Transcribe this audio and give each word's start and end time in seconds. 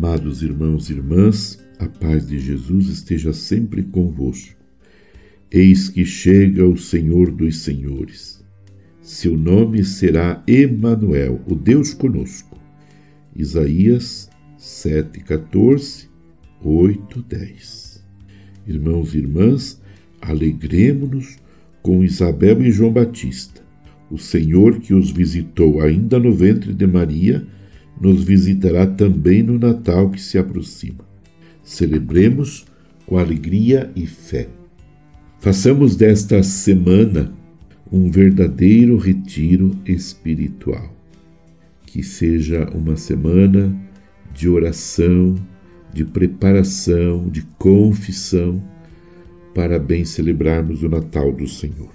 Amados 0.00 0.44
irmãos 0.44 0.88
e 0.88 0.92
irmãs, 0.92 1.58
a 1.76 1.88
paz 1.88 2.28
de 2.28 2.38
Jesus 2.38 2.86
esteja 2.86 3.32
sempre 3.32 3.82
convosco. 3.82 4.54
Eis 5.50 5.88
que 5.88 6.04
chega 6.04 6.64
o 6.64 6.76
Senhor 6.76 7.32
dos 7.32 7.58
Senhores. 7.62 8.40
Seu 9.02 9.36
nome 9.36 9.82
será 9.82 10.40
Emanuel, 10.46 11.40
o 11.48 11.56
Deus 11.56 11.92
conosco. 11.94 12.56
Isaías 13.34 14.30
7:14, 14.56 16.08
8, 16.62 17.20
10. 17.20 18.04
Irmãos 18.68 19.16
e 19.16 19.18
irmãs, 19.18 19.82
alegremo-nos 20.20 21.38
com 21.82 22.04
Isabel 22.04 22.62
e 22.62 22.70
João 22.70 22.92
Batista. 22.92 23.60
O 24.08 24.16
Senhor 24.16 24.78
que 24.78 24.94
os 24.94 25.10
visitou 25.10 25.80
ainda 25.80 26.20
no 26.20 26.32
ventre 26.32 26.72
de 26.72 26.86
Maria, 26.86 27.44
nos 28.00 28.22
visitará 28.22 28.86
também 28.86 29.42
no 29.42 29.58
Natal 29.58 30.10
que 30.10 30.20
se 30.20 30.38
aproxima. 30.38 31.06
Celebremos 31.62 32.66
com 33.06 33.18
alegria 33.18 33.90
e 33.96 34.06
fé. 34.06 34.48
Façamos 35.40 35.96
desta 35.96 36.42
semana 36.42 37.32
um 37.90 38.10
verdadeiro 38.10 38.96
retiro 38.96 39.76
espiritual. 39.86 40.94
Que 41.86 42.02
seja 42.02 42.68
uma 42.74 42.96
semana 42.96 43.74
de 44.34 44.48
oração, 44.48 45.34
de 45.92 46.04
preparação, 46.04 47.28
de 47.28 47.42
confissão, 47.58 48.62
para 49.54 49.78
bem 49.78 50.04
celebrarmos 50.04 50.82
o 50.82 50.88
Natal 50.88 51.32
do 51.32 51.48
Senhor. 51.48 51.90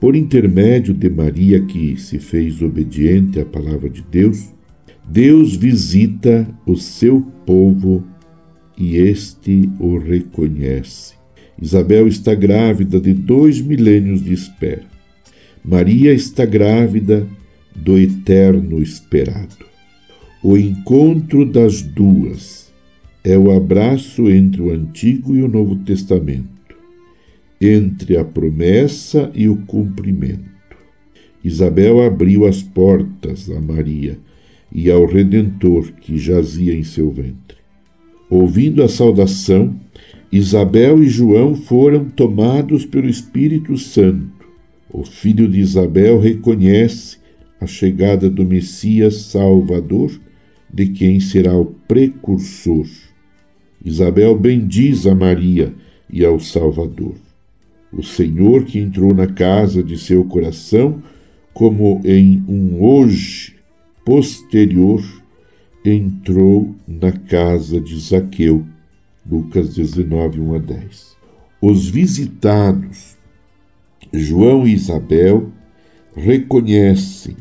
Por 0.00 0.16
intermédio 0.16 0.94
de 0.94 1.10
Maria, 1.10 1.60
que 1.60 1.96
se 2.00 2.18
fez 2.18 2.62
obediente 2.62 3.38
à 3.38 3.44
palavra 3.44 3.88
de 3.90 4.02
Deus, 4.02 4.48
Deus 5.12 5.56
visita 5.56 6.46
o 6.64 6.76
seu 6.76 7.20
povo 7.44 8.04
e 8.78 8.96
este 8.96 9.68
o 9.80 9.98
reconhece. 9.98 11.14
Isabel 11.60 12.06
está 12.06 12.32
grávida 12.32 13.00
de 13.00 13.12
dois 13.12 13.60
milênios 13.60 14.22
de 14.22 14.32
espera. 14.32 14.84
Maria 15.64 16.12
está 16.14 16.44
grávida 16.44 17.26
do 17.74 17.98
eterno 17.98 18.80
esperado. 18.80 19.66
O 20.44 20.56
encontro 20.56 21.44
das 21.44 21.82
duas 21.82 22.72
é 23.24 23.36
o 23.36 23.50
abraço 23.50 24.30
entre 24.30 24.62
o 24.62 24.70
Antigo 24.70 25.34
e 25.34 25.42
o 25.42 25.48
Novo 25.48 25.74
Testamento, 25.78 26.76
entre 27.60 28.16
a 28.16 28.24
promessa 28.24 29.28
e 29.34 29.48
o 29.48 29.56
cumprimento. 29.56 30.48
Isabel 31.42 32.00
abriu 32.00 32.46
as 32.46 32.62
portas 32.62 33.50
a 33.50 33.60
Maria 33.60 34.16
e 34.72 34.90
ao 34.90 35.04
Redentor 35.06 35.92
que 36.00 36.18
jazia 36.18 36.74
em 36.74 36.82
seu 36.82 37.10
ventre. 37.10 37.58
Ouvindo 38.28 38.82
a 38.82 38.88
saudação, 38.88 39.74
Isabel 40.30 41.02
e 41.02 41.08
João 41.08 41.54
foram 41.56 42.04
tomados 42.04 42.86
pelo 42.86 43.08
Espírito 43.08 43.76
Santo. 43.76 44.46
O 44.88 45.04
filho 45.04 45.48
de 45.48 45.58
Isabel 45.58 46.20
reconhece 46.20 47.18
a 47.60 47.66
chegada 47.66 48.30
do 48.30 48.44
Messias 48.44 49.16
Salvador, 49.16 50.12
de 50.72 50.86
quem 50.86 51.18
será 51.18 51.56
o 51.56 51.66
precursor. 51.66 52.86
Isabel 53.84 54.38
bendiz 54.38 55.06
a 55.06 55.14
Maria 55.14 55.74
e 56.08 56.24
ao 56.24 56.38
Salvador. 56.38 57.14
O 57.92 58.02
Senhor 58.02 58.64
que 58.64 58.78
entrou 58.78 59.12
na 59.12 59.26
casa 59.26 59.82
de 59.82 59.98
seu 59.98 60.24
coração, 60.24 61.02
como 61.52 62.00
em 62.04 62.44
um 62.46 62.80
hoje 62.80 63.59
posterior, 64.04 65.02
entrou 65.84 66.74
na 66.86 67.12
casa 67.12 67.80
de 67.80 67.98
Zaqueu 67.98 68.66
Lucas 69.28 69.74
19, 69.74 70.40
1 70.40 70.54
a 70.54 70.58
10. 70.58 71.16
Os 71.60 71.88
visitados, 71.88 73.16
João 74.12 74.66
e 74.66 74.72
Isabel, 74.72 75.50
reconhecem 76.14 77.36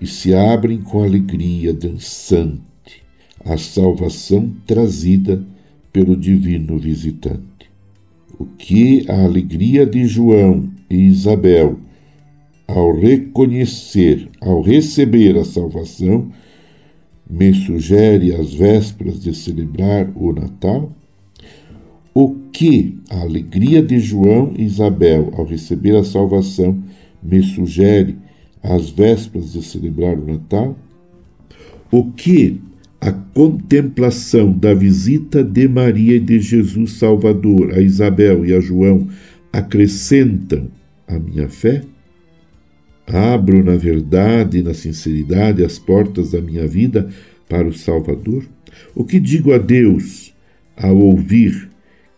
e 0.00 0.06
se 0.06 0.34
abrem 0.34 0.80
com 0.80 1.02
alegria 1.02 1.72
dançante 1.72 2.60
a 3.44 3.56
salvação 3.56 4.52
trazida 4.66 5.44
pelo 5.92 6.16
divino 6.16 6.78
visitante. 6.78 7.70
O 8.38 8.44
que 8.44 9.04
a 9.08 9.24
alegria 9.24 9.86
de 9.86 10.06
João 10.06 10.70
e 10.88 10.96
Isabel 10.96 11.78
ao 12.70 12.96
reconhecer, 12.96 14.28
ao 14.40 14.60
receber 14.60 15.36
a 15.36 15.44
salvação, 15.44 16.30
me 17.28 17.52
sugere 17.52 18.34
às 18.34 18.54
vésperas 18.54 19.20
de 19.20 19.34
celebrar 19.34 20.10
o 20.14 20.32
Natal? 20.32 20.92
O 22.14 22.34
que 22.52 22.98
a 23.08 23.20
alegria 23.20 23.82
de 23.82 23.98
João 23.98 24.52
e 24.56 24.64
Isabel 24.64 25.32
ao 25.36 25.44
receber 25.44 25.96
a 25.96 26.04
salvação 26.04 26.82
me 27.22 27.42
sugere 27.42 28.16
às 28.62 28.90
vésperas 28.90 29.52
de 29.52 29.62
celebrar 29.62 30.18
o 30.18 30.26
Natal? 30.26 30.76
O 31.90 32.10
que 32.12 32.60
a 33.00 33.10
contemplação 33.10 34.52
da 34.52 34.74
visita 34.74 35.42
de 35.42 35.66
Maria 35.66 36.16
e 36.16 36.20
de 36.20 36.38
Jesus 36.38 36.92
Salvador 36.92 37.72
a 37.72 37.80
Isabel 37.80 38.44
e 38.44 38.54
a 38.54 38.60
João 38.60 39.08
acrescentam 39.52 40.68
à 41.08 41.18
minha 41.18 41.48
fé? 41.48 41.82
Abro 43.12 43.64
na 43.64 43.76
verdade 43.76 44.58
e 44.58 44.62
na 44.62 44.72
sinceridade 44.72 45.64
as 45.64 45.80
portas 45.80 46.30
da 46.30 46.40
minha 46.40 46.66
vida 46.68 47.08
para 47.48 47.66
o 47.66 47.72
Salvador? 47.72 48.44
O 48.94 49.04
que 49.04 49.18
digo 49.18 49.52
a 49.52 49.58
Deus 49.58 50.32
ao 50.76 50.96
ouvir 50.96 51.68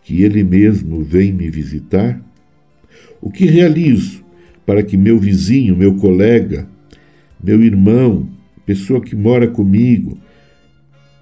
que 0.03 0.21
Ele 0.21 0.43
mesmo 0.43 1.03
vem 1.03 1.33
me 1.33 1.49
visitar? 1.49 2.21
O 3.19 3.31
que 3.31 3.45
realizo 3.45 4.23
para 4.67 4.83
que 4.83 4.95
meu 4.95 5.17
vizinho, 5.17 5.75
meu 5.75 5.95
colega, 5.95 6.67
meu 7.43 7.63
irmão, 7.63 8.29
pessoa 8.63 9.01
que 9.01 9.15
mora 9.15 9.47
comigo, 9.47 10.17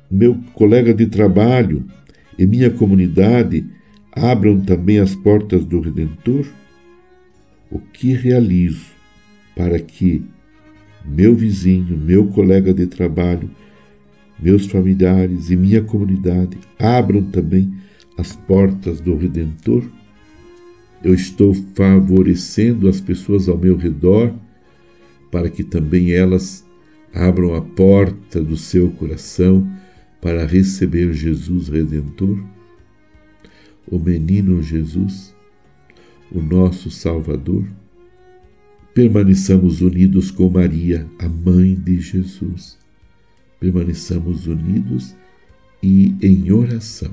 meu 0.10 0.38
colega 0.54 0.94
de 0.94 1.06
trabalho 1.06 1.86
e 2.38 2.46
minha 2.46 2.70
comunidade 2.70 3.66
abram 4.12 4.60
também 4.60 5.00
as 5.00 5.16
portas 5.16 5.64
do 5.64 5.80
Redentor? 5.80 6.46
O 7.72 7.80
que 7.80 8.14
realizo 8.14 9.01
para 9.62 9.78
que 9.78 10.26
meu 11.06 11.36
vizinho, 11.36 11.96
meu 11.96 12.26
colega 12.30 12.74
de 12.74 12.88
trabalho, 12.88 13.48
meus 14.40 14.66
familiares 14.66 15.52
e 15.52 15.56
minha 15.56 15.84
comunidade 15.84 16.58
abram 16.80 17.22
também 17.26 17.72
as 18.18 18.36
portas 18.36 19.00
do 19.00 19.16
Redentor? 19.16 19.84
Eu 21.04 21.14
estou 21.14 21.54
favorecendo 21.76 22.90
as 22.90 23.00
pessoas 23.00 23.48
ao 23.48 23.56
meu 23.56 23.78
redor 23.78 24.34
para 25.30 25.48
que 25.48 25.64
também 25.64 26.12
elas 26.12 26.66
abram 27.14 27.54
a 27.54 27.62
porta 27.62 28.42
do 28.42 28.58
seu 28.58 28.90
coração 28.90 29.72
para 30.20 30.44
receber 30.44 31.14
Jesus 31.14 31.68
Redentor? 31.68 32.44
O 33.88 34.00
menino 34.00 34.64
Jesus, 34.64 35.36
o 36.32 36.42
nosso 36.42 36.90
Salvador? 36.90 37.64
Permaneçamos 38.94 39.82
unidos 39.82 40.32
com 40.32 40.50
Maria, 40.50 41.08
a 41.18 41.30
mãe 41.30 41.76
de 41.76 42.00
Jesus. 42.00 42.78
Permaneçamos 43.60 44.48
unidos 44.48 45.16
e 45.82 46.16
em 46.22 46.52
oração 46.52 47.12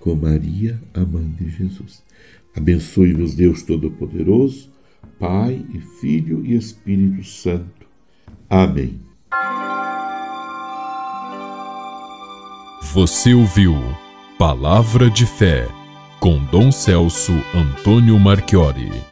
com 0.00 0.14
Maria, 0.14 0.80
a 0.92 1.00
mãe 1.00 1.26
de 1.38 1.48
Jesus. 1.48 2.02
Abençoe-vos 2.54 3.34
Deus 3.34 3.62
Todo-Poderoso, 3.62 4.70
Pai 5.18 5.64
e 5.72 5.80
Filho 6.00 6.44
e 6.44 6.54
Espírito 6.54 7.24
Santo. 7.24 7.86
Amém. 8.50 9.00
Você 12.92 13.34
ouviu 13.34 13.74
Palavra 14.38 15.08
de 15.08 15.26
Fé 15.26 15.68
com 16.20 16.44
Dom 16.46 16.72
Celso 16.72 17.32
Antônio 17.54 18.18
Marchiori. 18.18 19.04